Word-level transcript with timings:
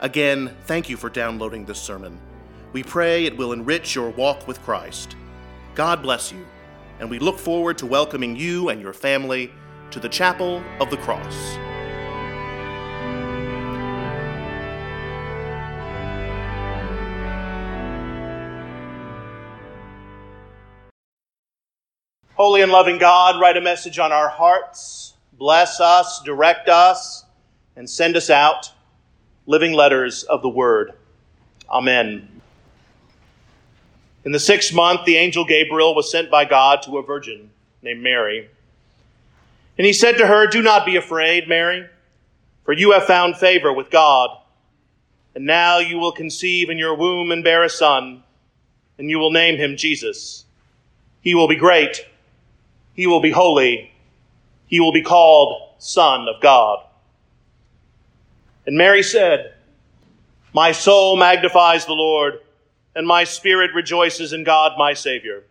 Again, 0.00 0.54
thank 0.66 0.90
you 0.90 0.96
for 0.98 1.08
downloading 1.08 1.64
this 1.64 1.80
sermon. 1.80 2.20
We 2.74 2.82
pray 2.82 3.24
it 3.24 3.38
will 3.38 3.54
enrich 3.54 3.94
your 3.94 4.10
walk 4.10 4.46
with 4.46 4.60
Christ. 4.62 5.16
God 5.74 6.02
bless 6.02 6.30
you, 6.30 6.44
and 7.00 7.08
we 7.08 7.18
look 7.18 7.38
forward 7.38 7.78
to 7.78 7.86
welcoming 7.86 8.36
you 8.36 8.68
and 8.68 8.78
your 8.82 8.92
family 8.92 9.50
to 9.92 9.98
the 9.98 10.08
Chapel 10.10 10.62
of 10.80 10.90
the 10.90 10.98
Cross. 10.98 11.56
Holy 22.34 22.60
and 22.60 22.70
loving 22.70 22.98
God, 22.98 23.40
write 23.40 23.56
a 23.56 23.62
message 23.62 23.98
on 23.98 24.12
our 24.12 24.28
hearts. 24.28 25.14
Bless 25.32 25.80
us, 25.80 26.20
direct 26.22 26.68
us, 26.68 27.24
and 27.76 27.88
send 27.88 28.14
us 28.14 28.28
out 28.28 28.72
living 29.46 29.72
letters 29.72 30.24
of 30.24 30.42
the 30.42 30.48
Word. 30.48 30.92
Amen. 31.70 32.28
In 34.24 34.32
the 34.32 34.40
sixth 34.40 34.74
month, 34.74 35.04
the 35.04 35.16
angel 35.16 35.44
Gabriel 35.44 35.94
was 35.94 36.10
sent 36.10 36.30
by 36.30 36.44
God 36.44 36.82
to 36.82 36.98
a 36.98 37.02
virgin 37.02 37.50
named 37.82 38.02
Mary. 38.02 38.50
And 39.78 39.86
he 39.86 39.92
said 39.92 40.18
to 40.18 40.26
her, 40.26 40.46
Do 40.46 40.62
not 40.62 40.84
be 40.84 40.96
afraid, 40.96 41.48
Mary, 41.48 41.86
for 42.64 42.72
you 42.72 42.92
have 42.92 43.04
found 43.04 43.36
favor 43.36 43.72
with 43.72 43.90
God. 43.90 44.30
And 45.34 45.44
now 45.44 45.78
you 45.78 45.98
will 45.98 46.12
conceive 46.12 46.70
in 46.70 46.78
your 46.78 46.96
womb 46.96 47.30
and 47.30 47.44
bear 47.44 47.62
a 47.62 47.68
son, 47.68 48.22
and 48.98 49.10
you 49.10 49.18
will 49.18 49.30
name 49.30 49.58
him 49.58 49.76
Jesus. 49.76 50.44
He 51.20 51.34
will 51.34 51.48
be 51.48 51.56
great. 51.56 52.06
He 52.94 53.06
will 53.06 53.20
be 53.20 53.30
holy. 53.30 53.92
He 54.66 54.80
will 54.80 54.92
be 54.92 55.02
called 55.02 55.74
Son 55.78 56.26
of 56.26 56.40
God. 56.40 56.85
And 58.66 58.76
Mary 58.76 59.02
said, 59.02 59.54
My 60.52 60.72
soul 60.72 61.16
magnifies 61.16 61.86
the 61.86 61.92
Lord, 61.92 62.40
and 62.94 63.06
my 63.06 63.24
spirit 63.24 63.70
rejoices 63.74 64.32
in 64.32 64.42
God 64.42 64.72
my 64.76 64.92
Savior. 64.92 65.44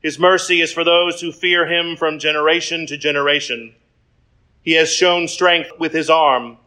His 0.00 0.18
mercy 0.18 0.60
is 0.60 0.72
for 0.72 0.84
those 0.84 1.20
who 1.20 1.32
fear 1.32 1.66
him 1.66 1.96
from 1.96 2.18
generation 2.18 2.86
to 2.86 2.96
generation. 2.96 3.74
He 4.62 4.72
has 4.72 4.92
shown 4.92 5.28
strength 5.28 5.70
with 5.78 5.92
his 5.92 6.10
arm. 6.10 6.58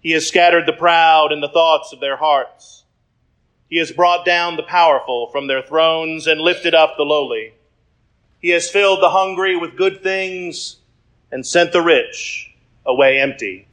He 0.00 0.12
has 0.12 0.26
scattered 0.26 0.66
the 0.66 0.72
proud 0.72 1.32
in 1.32 1.40
the 1.40 1.48
thoughts 1.48 1.92
of 1.92 2.00
their 2.00 2.16
hearts. 2.16 2.84
He 3.68 3.78
has 3.78 3.92
brought 3.92 4.24
down 4.24 4.56
the 4.56 4.62
powerful 4.62 5.28
from 5.30 5.46
their 5.46 5.62
thrones 5.62 6.26
and 6.26 6.40
lifted 6.40 6.74
up 6.74 6.96
the 6.96 7.04
lowly. 7.04 7.54
He 8.40 8.50
has 8.50 8.70
filled 8.70 9.02
the 9.02 9.10
hungry 9.10 9.56
with 9.56 9.76
good 9.76 10.02
things 10.02 10.76
and 11.32 11.44
sent 11.44 11.72
the 11.72 11.82
rich 11.82 12.54
away 12.86 13.18
empty. 13.18 13.66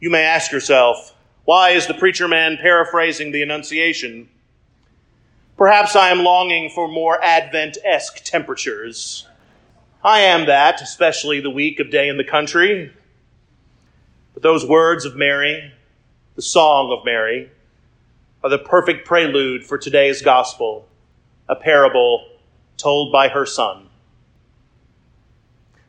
You 0.00 0.08
may 0.08 0.22
ask 0.22 0.50
yourself, 0.50 1.14
why 1.44 1.70
is 1.70 1.86
the 1.86 1.92
preacher 1.92 2.26
man 2.26 2.56
paraphrasing 2.56 3.32
the 3.32 3.42
Annunciation? 3.42 4.30
Perhaps 5.58 5.94
I 5.94 6.08
am 6.08 6.24
longing 6.24 6.70
for 6.70 6.88
more 6.88 7.22
Advent 7.22 7.76
esque 7.84 8.24
temperatures. 8.24 9.26
I 10.02 10.20
am 10.20 10.46
that, 10.46 10.80
especially 10.80 11.40
the 11.40 11.50
week 11.50 11.80
of 11.80 11.90
day 11.90 12.08
in 12.08 12.16
the 12.16 12.24
country. 12.24 12.90
But 14.32 14.42
those 14.42 14.66
words 14.66 15.04
of 15.04 15.16
Mary, 15.16 15.70
the 16.34 16.40
song 16.40 16.96
of 16.96 17.04
Mary, 17.04 17.50
are 18.42 18.48
the 18.48 18.58
perfect 18.58 19.06
prelude 19.06 19.66
for 19.66 19.76
today's 19.76 20.22
gospel, 20.22 20.88
a 21.46 21.56
parable 21.56 22.26
told 22.78 23.12
by 23.12 23.28
her 23.28 23.44
son. 23.44 23.88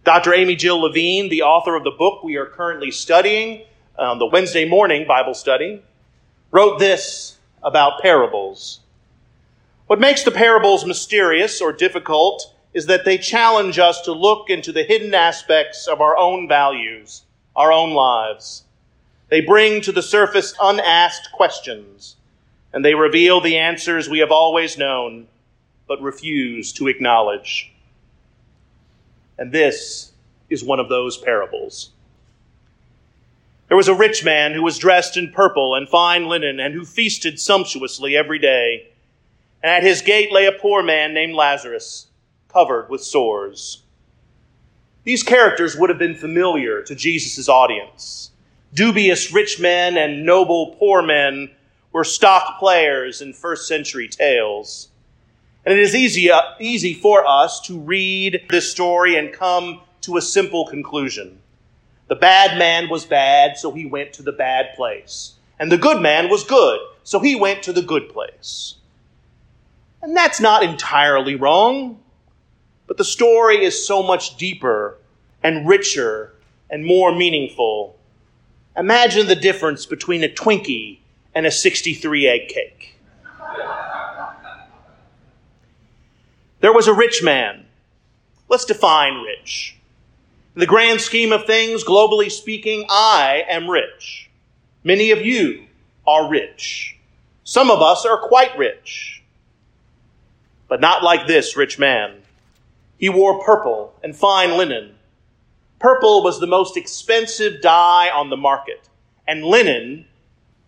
Dr. 0.03 0.33
Amy 0.33 0.57
Jill 0.57 0.81
Levine, 0.81 1.29
the 1.29 1.43
author 1.43 1.75
of 1.75 1.85
the 1.85 1.91
book 1.91 2.25
we 2.25 2.35
are 2.35 2.45
currently 2.45 2.91
studying, 2.91 3.63
um, 3.97 4.19
the 4.19 4.25
Wednesday 4.25 4.67
morning 4.67 5.05
Bible 5.07 5.33
study, 5.33 5.81
wrote 6.51 6.79
this 6.79 7.37
about 7.63 8.01
parables. 8.01 8.79
What 9.87 9.99
makes 9.99 10.23
the 10.23 10.31
parables 10.31 10.85
mysterious 10.85 11.61
or 11.61 11.73
difficult 11.73 12.53
is 12.73 12.85
that 12.85 13.05
they 13.05 13.17
challenge 13.17 13.77
us 13.79 14.01
to 14.01 14.11
look 14.13 14.49
into 14.49 14.71
the 14.71 14.83
hidden 14.83 15.13
aspects 15.13 15.87
of 15.87 15.99
our 16.01 16.17
own 16.17 16.47
values, 16.47 17.23
our 17.55 17.71
own 17.71 17.91
lives. 17.91 18.63
They 19.29 19.41
bring 19.41 19.81
to 19.81 19.91
the 19.91 20.01
surface 20.01 20.53
unasked 20.61 21.31
questions, 21.33 22.15
and 22.73 22.83
they 22.83 22.95
reveal 22.95 23.41
the 23.41 23.57
answers 23.57 24.09
we 24.09 24.19
have 24.19 24.31
always 24.31 24.77
known 24.77 25.27
but 25.87 26.01
refuse 26.01 26.71
to 26.71 26.87
acknowledge. 26.87 27.73
And 29.37 29.51
this 29.51 30.13
is 30.49 30.63
one 30.63 30.79
of 30.79 30.87
those 30.87 31.17
parables. 31.17 31.91
There 33.71 33.77
was 33.77 33.87
a 33.87 33.95
rich 33.95 34.25
man 34.25 34.51
who 34.51 34.63
was 34.63 34.77
dressed 34.77 35.15
in 35.15 35.31
purple 35.31 35.75
and 35.75 35.87
fine 35.87 36.27
linen 36.27 36.59
and 36.59 36.73
who 36.73 36.83
feasted 36.83 37.39
sumptuously 37.39 38.17
every 38.17 38.37
day. 38.37 38.89
And 39.63 39.71
at 39.71 39.81
his 39.81 40.01
gate 40.01 40.29
lay 40.29 40.45
a 40.45 40.51
poor 40.51 40.83
man 40.83 41.13
named 41.13 41.35
Lazarus, 41.35 42.07
covered 42.49 42.89
with 42.89 43.01
sores. 43.01 43.83
These 45.05 45.23
characters 45.23 45.77
would 45.77 45.89
have 45.89 45.97
been 45.97 46.15
familiar 46.15 46.81
to 46.83 46.93
Jesus' 46.93 47.47
audience. 47.47 48.31
Dubious 48.73 49.31
rich 49.31 49.57
men 49.57 49.95
and 49.95 50.25
noble 50.25 50.75
poor 50.77 51.01
men 51.01 51.51
were 51.93 52.03
stock 52.03 52.59
players 52.59 53.21
in 53.21 53.31
first 53.31 53.69
century 53.69 54.09
tales. 54.09 54.89
And 55.65 55.73
it 55.73 55.79
is 55.79 55.95
easy, 55.95 56.29
uh, 56.29 56.41
easy 56.59 56.93
for 56.93 57.25
us 57.25 57.61
to 57.67 57.79
read 57.79 58.47
this 58.49 58.69
story 58.69 59.15
and 59.15 59.31
come 59.31 59.79
to 60.01 60.17
a 60.17 60.21
simple 60.21 60.65
conclusion. 60.65 61.40
The 62.11 62.17
bad 62.17 62.59
man 62.59 62.89
was 62.89 63.05
bad, 63.05 63.57
so 63.57 63.71
he 63.71 63.85
went 63.85 64.11
to 64.15 64.21
the 64.21 64.33
bad 64.33 64.75
place. 64.75 65.35
And 65.57 65.71
the 65.71 65.77
good 65.77 66.01
man 66.01 66.29
was 66.29 66.43
good, 66.43 66.81
so 67.03 67.21
he 67.21 67.37
went 67.37 67.63
to 67.63 67.71
the 67.71 67.81
good 67.81 68.09
place. 68.09 68.75
And 70.01 70.13
that's 70.13 70.41
not 70.41 70.61
entirely 70.61 71.35
wrong, 71.35 72.01
but 72.85 72.97
the 72.97 73.05
story 73.05 73.63
is 73.63 73.87
so 73.87 74.03
much 74.03 74.35
deeper 74.35 74.97
and 75.41 75.65
richer 75.65 76.33
and 76.69 76.83
more 76.83 77.15
meaningful. 77.15 77.97
Imagine 78.75 79.27
the 79.27 79.35
difference 79.37 79.85
between 79.85 80.21
a 80.21 80.27
Twinkie 80.27 80.99
and 81.33 81.45
a 81.45 81.51
63 81.51 82.27
egg 82.27 82.49
cake. 82.49 82.99
There 86.59 86.73
was 86.73 86.89
a 86.89 86.93
rich 86.93 87.23
man. 87.23 87.67
Let's 88.49 88.65
define 88.65 89.23
rich. 89.23 89.77
In 90.53 90.59
the 90.59 90.65
grand 90.65 90.99
scheme 90.99 91.31
of 91.31 91.45
things, 91.45 91.85
globally 91.85 92.29
speaking, 92.29 92.85
I 92.89 93.45
am 93.49 93.69
rich. 93.69 94.29
Many 94.83 95.11
of 95.11 95.25
you 95.25 95.65
are 96.05 96.29
rich. 96.29 96.97
Some 97.45 97.71
of 97.71 97.81
us 97.81 98.05
are 98.05 98.27
quite 98.27 98.57
rich. 98.57 99.23
But 100.67 100.81
not 100.81 101.03
like 101.03 101.25
this 101.25 101.55
rich 101.55 101.79
man. 101.79 102.23
He 102.97 103.07
wore 103.07 103.41
purple 103.43 103.93
and 104.03 104.13
fine 104.13 104.57
linen. 104.57 104.95
Purple 105.79 106.21
was 106.21 106.39
the 106.39 106.47
most 106.47 106.75
expensive 106.75 107.61
dye 107.61 108.09
on 108.09 108.29
the 108.29 108.37
market. 108.37 108.89
And 109.25 109.45
linen, 109.45 110.05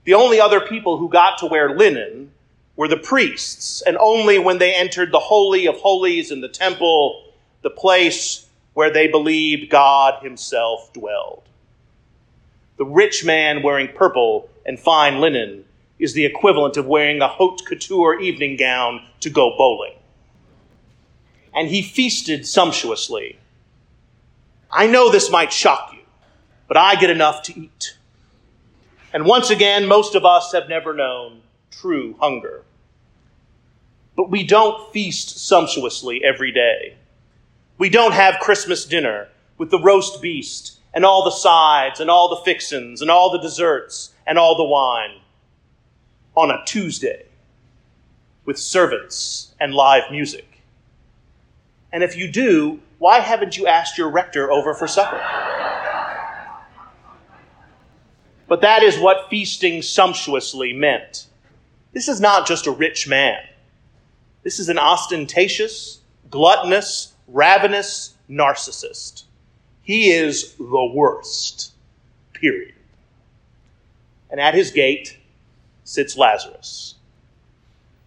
the 0.06 0.14
only 0.14 0.40
other 0.40 0.62
people 0.62 0.98
who 0.98 1.10
got 1.10 1.40
to 1.40 1.46
wear 1.46 1.76
linen 1.76 2.32
were 2.78 2.88
the 2.88 2.98
priests. 2.98 3.82
And 3.82 3.98
only 3.98 4.40
when 4.40 4.60
they 4.60 4.74
entered 4.74 5.12
the 5.12 5.20
Holy 5.20 5.68
of 5.68 5.76
Holies 5.76 6.32
in 6.32 6.40
the 6.40 6.48
temple, 6.48 7.34
the 7.64 7.70
place 7.70 8.48
where 8.74 8.92
they 8.92 9.08
believed 9.08 9.70
God 9.70 10.24
himself 10.24 10.92
dwelled. 10.94 11.44
The 12.78 12.86
rich 12.86 13.24
man 13.24 13.62
wearing 13.62 13.90
purple 13.90 14.50
and 14.66 14.80
fine 14.80 15.20
linen 15.20 15.66
is 16.00 16.14
the 16.14 16.26
equivalent 16.26 16.76
of 16.76 16.88
wearing 16.88 17.22
a 17.22 17.28
haute 17.28 17.66
couture 17.66 18.20
evening 18.20 18.58
gown 18.58 19.06
to 19.20 19.30
go 19.30 19.56
bowling. 19.58 19.94
And 21.54 21.68
he 21.68 21.84
feasted 21.84 22.48
sumptuously. 22.48 23.38
I 24.72 24.88
know 24.88 25.12
this 25.12 25.30
might 25.30 25.54
shock 25.54 25.92
you, 25.94 26.02
but 26.68 26.78
I 26.78 26.96
get 26.96 27.12
enough 27.12 27.44
to 27.44 27.60
eat. 27.60 27.96
And 29.14 29.26
once 29.26 29.52
again, 29.52 29.88
most 29.88 30.16
of 30.16 30.26
us 30.26 30.52
have 30.54 30.68
never 30.68 30.94
known 30.94 31.42
true 31.70 32.16
hunger. 32.20 32.64
But 34.16 34.32
we 34.32 34.44
don't 34.44 34.92
feast 34.92 35.46
sumptuously 35.46 36.24
every 36.24 36.52
day. 36.52 36.98
We 37.84 37.90
don't 37.90 38.14
have 38.14 38.40
Christmas 38.40 38.86
dinner 38.86 39.28
with 39.58 39.70
the 39.70 39.78
roast 39.78 40.22
beast 40.22 40.80
and 40.94 41.04
all 41.04 41.26
the 41.26 41.32
sides 41.32 42.00
and 42.00 42.10
all 42.10 42.30
the 42.30 42.42
fixins 42.46 43.02
and 43.02 43.12
all 43.12 43.30
the 43.30 43.42
desserts 43.42 44.14
and 44.26 44.40
all 44.40 44.56
the 44.56 44.64
wine 44.64 45.20
on 46.34 46.50
a 46.50 46.64
Tuesday 46.66 47.26
with 48.46 48.58
servants 48.58 49.54
and 49.60 49.74
live 49.74 50.04
music? 50.10 50.62
And 51.92 52.04
if 52.04 52.16
you 52.16 52.32
do, 52.32 52.80
why 53.00 53.20
haven't 53.20 53.58
you 53.58 53.68
asked 53.68 53.98
your 53.98 54.10
rector 54.10 54.50
over 54.50 54.74
for 54.74 54.88
supper? 54.88 55.22
But 58.48 58.62
that 58.62 58.82
is 58.82 58.98
what 58.98 59.30
feasting 59.30 59.82
sumptuously 59.82 60.72
meant. 60.72 61.28
This 61.92 62.08
is 62.08 62.22
not 62.22 62.48
just 62.48 62.66
a 62.66 62.72
rich 62.72 63.10
man. 63.10 63.42
This 64.44 64.58
is 64.58 64.70
an 64.70 64.80
ostentatious, 64.80 66.00
gluttonous, 66.30 67.13
ravenous 67.28 68.16
narcissist. 68.30 69.24
He 69.82 70.12
is 70.12 70.54
the 70.56 70.92
worst, 70.94 71.74
period. 72.34 72.74
And 74.30 74.40
at 74.40 74.54
his 74.54 74.72
gate 74.72 75.18
sits 75.84 76.18
Lazarus. 76.18 76.96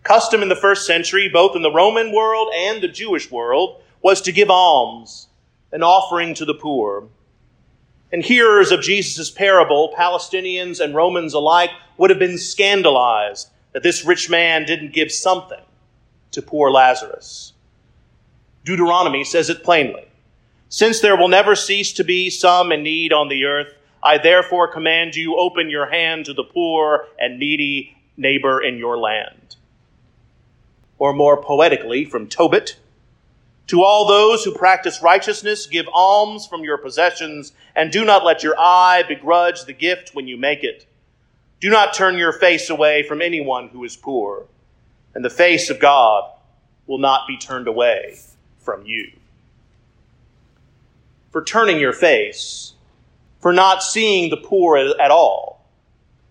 Custom 0.02 0.42
in 0.42 0.48
the 0.48 0.56
first 0.56 0.86
century, 0.86 1.28
both 1.28 1.56
in 1.56 1.62
the 1.62 1.72
Roman 1.72 2.12
world 2.12 2.48
and 2.54 2.80
the 2.80 2.88
Jewish 2.88 3.30
world, 3.30 3.82
was 4.02 4.20
to 4.22 4.32
give 4.32 4.50
alms, 4.50 5.28
an 5.72 5.82
offering 5.82 6.32
to 6.34 6.44
the 6.44 6.54
poor. 6.54 7.08
And 8.12 8.22
hearers 8.22 8.70
of 8.70 8.82
Jesus' 8.82 9.30
parable, 9.30 9.92
Palestinians 9.98 10.78
and 10.80 10.94
Romans 10.94 11.34
alike, 11.34 11.70
would 11.98 12.10
have 12.10 12.18
been 12.18 12.38
scandalized 12.38 13.50
that 13.72 13.82
this 13.82 14.04
rich 14.04 14.30
man 14.30 14.64
didn't 14.64 14.92
give 14.92 15.10
something 15.10 15.60
to 16.30 16.40
poor 16.40 16.70
Lazarus. 16.70 17.52
Deuteronomy 18.66 19.22
says 19.22 19.48
it 19.48 19.62
plainly. 19.62 20.04
Since 20.68 20.98
there 20.98 21.16
will 21.16 21.28
never 21.28 21.54
cease 21.54 21.92
to 21.92 22.02
be 22.02 22.28
some 22.30 22.72
in 22.72 22.82
need 22.82 23.12
on 23.12 23.28
the 23.28 23.44
earth, 23.44 23.72
I 24.02 24.18
therefore 24.18 24.72
command 24.72 25.14
you 25.14 25.36
open 25.36 25.70
your 25.70 25.88
hand 25.88 26.24
to 26.24 26.34
the 26.34 26.42
poor 26.42 27.06
and 27.16 27.38
needy 27.38 27.96
neighbor 28.16 28.60
in 28.60 28.76
your 28.76 28.98
land. 28.98 29.54
Or 30.98 31.12
more 31.12 31.40
poetically, 31.40 32.04
from 32.04 32.26
Tobit, 32.26 32.76
to 33.68 33.84
all 33.84 34.04
those 34.04 34.42
who 34.42 34.52
practice 34.52 35.00
righteousness, 35.00 35.68
give 35.68 35.86
alms 35.92 36.48
from 36.48 36.64
your 36.64 36.78
possessions, 36.78 37.52
and 37.76 37.92
do 37.92 38.04
not 38.04 38.24
let 38.24 38.42
your 38.42 38.58
eye 38.58 39.04
begrudge 39.06 39.64
the 39.64 39.72
gift 39.74 40.10
when 40.12 40.26
you 40.26 40.36
make 40.36 40.64
it. 40.64 40.86
Do 41.60 41.70
not 41.70 41.94
turn 41.94 42.18
your 42.18 42.32
face 42.32 42.68
away 42.68 43.04
from 43.04 43.22
anyone 43.22 43.68
who 43.68 43.84
is 43.84 43.96
poor, 43.96 44.46
and 45.14 45.24
the 45.24 45.30
face 45.30 45.70
of 45.70 45.78
God 45.78 46.28
will 46.88 46.98
not 46.98 47.28
be 47.28 47.36
turned 47.36 47.68
away 47.68 48.16
from 48.66 48.84
you. 48.84 49.10
For 51.30 51.42
turning 51.42 51.80
your 51.80 51.94
face, 51.94 52.74
for 53.40 53.52
not 53.52 53.82
seeing 53.82 54.28
the 54.28 54.36
poor 54.36 54.76
at 54.76 55.10
all, 55.10 55.64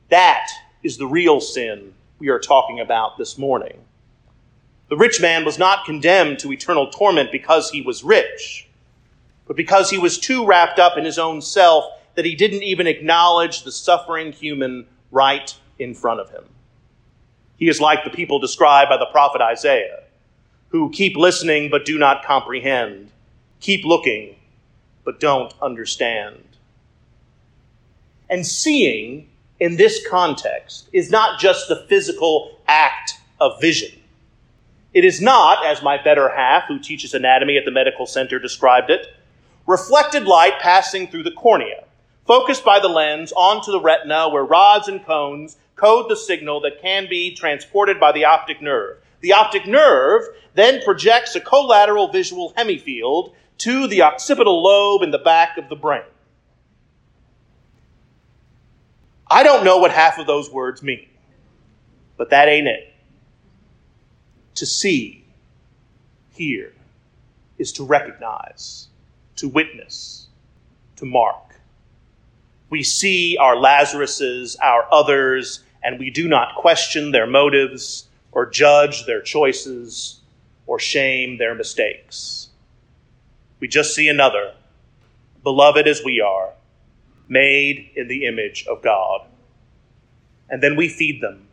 that 0.10 0.50
is 0.84 0.98
the 0.98 1.08
real 1.08 1.42
sin 1.42 1.94
we 2.20 2.30
are 2.30 2.40
talking 2.40 2.80
about 2.80 3.18
this 3.18 3.38
morning. 3.38 3.80
The 4.90 4.98
rich 4.98 5.20
man 5.20 5.46
was 5.46 5.58
not 5.58 5.86
condemned 5.86 6.40
to 6.40 6.52
eternal 6.52 6.92
torment 6.92 7.32
because 7.32 7.72
he 7.72 7.82
was 7.82 8.04
rich, 8.04 8.68
but 9.48 9.56
because 9.56 9.90
he 9.90 9.98
was 9.98 10.20
too 10.20 10.46
wrapped 10.46 10.78
up 10.78 10.98
in 10.98 11.06
his 11.06 11.18
own 11.18 11.42
self 11.42 11.86
that 12.16 12.26
he 12.26 12.36
didn't 12.36 12.64
even 12.64 12.86
acknowledge 12.86 13.64
the 13.64 13.72
suffering 13.72 14.32
human 14.32 14.86
right 15.12 15.56
in 15.80 15.94
front 15.94 16.20
of 16.20 16.30
him. 16.30 16.44
He 17.58 17.68
is 17.68 17.82
like 17.82 18.04
the 18.04 18.10
people 18.10 18.40
described 18.40 18.90
by 18.90 18.98
the 18.98 19.08
prophet 19.08 19.42
Isaiah, 19.42 20.04
who 20.75 20.89
keep 20.89 21.16
listening 21.16 21.69
but 21.69 21.86
do 21.86 21.98
not 21.98 22.25
comprehend, 22.25 23.10
keep 23.62 23.86
looking 23.86 24.36
but 25.06 25.22
don't 25.22 25.54
understand. 25.62 26.44
And 28.30 28.45
seeing 28.45 29.30
in 29.60 29.77
this 29.77 30.06
context 30.06 30.89
is 30.92 31.10
not 31.10 31.39
just 31.39 31.69
the 31.69 31.86
physical 31.88 32.60
act 32.68 33.13
of 33.39 33.62
vision. 33.62 33.92
It 34.94 35.06
is 35.06 35.22
not, 35.22 35.66
as 35.66 35.81
my 35.81 36.01
better 36.01 36.27
half, 36.36 36.66
who 36.68 36.80
teaches 36.80 37.13
anatomy 37.13 37.56
at 37.57 37.63
the 37.63 37.72
medical 37.72 38.06
center, 38.06 38.38
described 38.38 38.89
it, 38.89 39.07
reflected 39.68 40.25
light 40.25 40.60
passing 40.60 41.07
through 41.07 41.24
the 41.24 41.31
cornea, 41.31 41.86
focused 42.27 42.66
by 42.66 42.80
the 42.81 42.89
lens 42.89 43.31
onto 43.31 43.72
the 43.72 43.80
retina 43.80 44.27
where 44.27 44.44
rods 44.44 44.89
and 44.89 45.06
cones 45.06 45.56
code 45.77 46.10
the 46.10 46.18
signal 46.18 46.60
that 46.62 46.81
can 46.81 47.07
be 47.10 47.33
transported 47.33 47.98
by 47.98 48.12
the 48.12 48.25
optic 48.25 48.62
nerve. 48.62 48.98
The 49.22 49.34
optic 49.34 49.66
nerve 49.66 50.24
then 50.54 50.82
projects 50.84 51.36
a 51.36 51.40
collateral 51.40 52.08
visual 52.08 52.54
hemifield 52.58 53.34
to 53.60 53.88
the 53.88 54.02
occipital 54.02 54.62
lobe 54.62 55.02
in 55.02 55.12
the 55.12 55.18
back 55.20 55.58
of 55.58 55.70
the 55.70 55.76
brain. 55.76 56.04
I 59.28 59.44
don't 59.44 59.64
know 59.64 59.78
what 59.78 59.92
half 59.92 60.18
of 60.20 60.28
those 60.28 60.52
words 60.52 60.84
mean, 60.84 61.08
but 62.18 62.30
that 62.30 62.48
ain't 62.48 62.68
it. 62.68 62.94
To 64.56 64.66
see, 64.66 65.26
hear, 66.32 66.74
is 67.58 67.72
to 67.74 67.84
recognize, 67.84 68.88
to 69.38 69.50
witness, 69.50 70.28
to 70.98 71.06
mark. 71.06 71.56
We 72.70 72.84
see 72.84 73.38
our 73.40 73.56
Lazaruses, 73.56 74.56
our 74.62 74.88
others, 74.92 75.64
and 75.84 76.00
we 76.00 76.10
do 76.10 76.28
not 76.28 76.56
question 76.56 77.12
their 77.12 77.28
motives 77.28 78.08
or 78.36 78.46
judge 78.46 79.08
their 79.08 79.22
choices 79.22 80.20
or 80.68 80.78
shame 80.78 81.38
their 81.38 81.56
mistakes. 81.56 82.50
We 83.60 83.68
just 83.68 83.96
see 83.96 84.10
another, 84.10 84.54
beloved 85.42 85.88
as 85.88 86.04
we 86.04 86.22
are, 86.22 86.52
made 87.28 87.92
in 87.96 88.08
the 88.08 88.26
image 88.26 88.68
of 88.68 88.84
God. 88.84 89.22
And 90.50 90.62
then 90.62 90.76
we 90.76 90.90
feed 90.90 91.22
them 91.22 91.48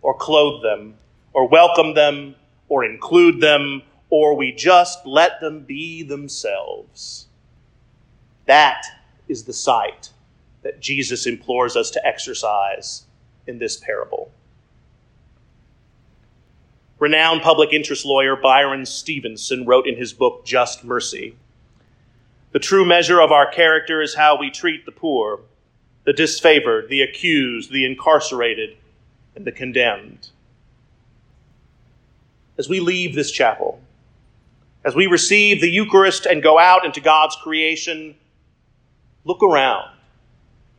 or 0.00 0.16
clothe 0.16 0.62
them 0.62 0.94
or 1.32 1.48
welcome 1.48 1.94
them 1.94 2.36
or 2.68 2.84
include 2.84 3.40
them, 3.40 3.82
or 4.08 4.34
we 4.34 4.52
just 4.52 5.04
let 5.04 5.40
them 5.40 5.60
be 5.60 6.02
themselves. 6.02 7.26
That 8.46 8.84
is 9.28 9.44
the 9.44 9.52
sight 9.52 10.10
that 10.62 10.80
Jesus 10.80 11.26
implores 11.26 11.76
us 11.76 11.90
to 11.90 12.06
exercise 12.06 13.04
in 13.46 13.58
this 13.58 13.76
parable. 13.76 14.30
Renowned 17.02 17.42
public 17.42 17.72
interest 17.72 18.06
lawyer 18.06 18.36
Bryan 18.36 18.86
Stevenson 18.86 19.66
wrote 19.66 19.88
in 19.88 19.96
his 19.96 20.12
book 20.12 20.44
Just 20.44 20.84
Mercy 20.84 21.34
The 22.52 22.60
true 22.60 22.84
measure 22.84 23.20
of 23.20 23.32
our 23.32 23.50
character 23.50 24.00
is 24.00 24.14
how 24.14 24.38
we 24.38 24.52
treat 24.52 24.86
the 24.86 24.92
poor, 24.92 25.40
the 26.04 26.12
disfavored, 26.12 26.88
the 26.88 27.02
accused, 27.02 27.72
the 27.72 27.84
incarcerated, 27.84 28.76
and 29.34 29.44
the 29.44 29.50
condemned 29.50 30.28
as 32.56 32.68
we 32.68 32.78
leave 32.78 33.16
this 33.16 33.32
chapel, 33.32 33.80
as 34.84 34.94
we 34.94 35.08
receive 35.08 35.60
the 35.60 35.70
Eucharist 35.70 36.24
and 36.24 36.40
go 36.40 36.56
out 36.56 36.84
into 36.84 37.00
God's 37.00 37.34
creation, 37.34 38.14
look 39.24 39.42
around 39.42 39.90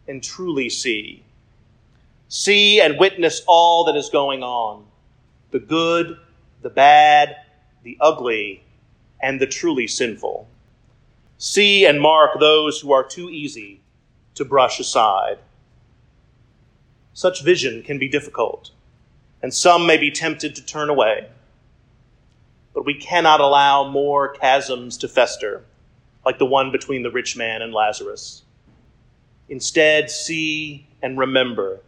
and 0.07 0.23
truly 0.23 0.69
see. 0.69 1.21
See 2.29 2.79
and 2.79 2.97
witness 2.97 3.41
all 3.45 3.83
that 3.83 3.97
is 3.97 4.07
going 4.07 4.41
on 4.41 4.85
the 5.53 5.60
good, 5.60 6.17
the 6.62 6.69
bad, 6.69 7.38
the 7.83 7.98
ugly, 8.01 8.65
and 9.22 9.39
the 9.39 9.48
truly 9.48 9.88
sinful. 9.88 10.50
See 11.38 11.86
and 11.86 12.01
mark 12.01 12.39
those 12.39 12.81
who 12.81 12.91
are 12.91 13.07
too 13.07 13.29
easy 13.29 13.79
to 14.36 14.43
brush 14.43 14.81
aside. 14.81 15.38
Such 17.13 17.41
vision 17.41 17.83
can 17.83 17.98
be 17.98 18.10
difficult, 18.10 18.72
and 19.41 19.53
some 19.53 19.88
may 19.88 19.95
be 19.95 20.12
tempted 20.12 20.55
to 20.55 20.65
turn 20.65 20.89
away 20.89 21.29
but 22.74 22.86
we 22.86 22.95
cannot 22.95 23.39
allow 23.39 23.88
more 23.88 24.33
chasms 24.33 24.98
to 24.98 25.07
fester, 25.07 25.63
like 26.25 26.39
the 26.39 26.45
one 26.45 26.72
between 26.72 27.03
the 27.03 27.12
rich 27.12 27.38
man 27.38 27.62
and 27.62 27.74
Lazarus. 27.74 28.43
Instead, 29.48 30.10
see 30.10 30.88
and 31.01 31.17
remember 31.17 31.81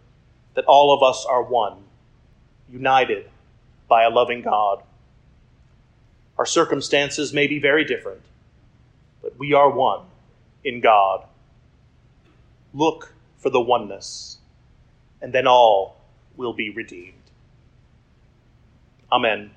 that 0.53 0.65
all 0.65 0.93
of 0.93 1.01
us 1.01 1.25
are 1.25 1.41
one, 1.41 1.77
united 2.69 3.29
by 3.87 4.03
a 4.03 4.09
loving 4.09 4.41
God. 4.41 4.83
Our 6.37 6.45
circumstances 6.45 7.33
may 7.33 7.47
be 7.47 7.59
very 7.59 7.85
different, 7.85 8.21
but 9.21 9.37
we 9.37 9.53
are 9.53 9.69
one 9.69 10.01
in 10.63 10.81
God. 10.81 11.25
Look 12.73 13.13
for 13.37 13.49
the 13.49 13.61
oneness, 13.61 14.39
and 15.21 15.31
then 15.31 15.47
all 15.47 15.97
will 16.35 16.53
be 16.53 16.69
redeemed. 16.69 17.13
Amen. 19.11 19.51